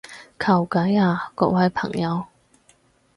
[0.39, 2.25] 求解啊各位朋友